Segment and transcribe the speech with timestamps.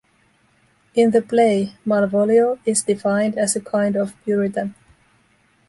[0.95, 4.73] In the play, Malvolio is defined as a kind of Puritan.